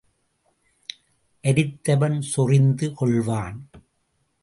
[1.43, 3.59] அரித்தவன் சொறிந்து கொள்வான்.